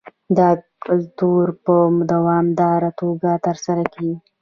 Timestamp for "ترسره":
3.45-3.83